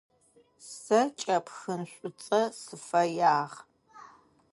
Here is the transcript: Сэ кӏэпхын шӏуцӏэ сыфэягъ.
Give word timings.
Сэ 0.77 1.01
кӏэпхын 1.19 1.81
шӏуцӏэ 1.91 2.41
сыфэягъ. 2.61 3.59